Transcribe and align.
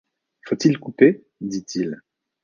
Faut-il 0.47 0.79
couper? 0.79 1.25
dit-il. 1.41 2.01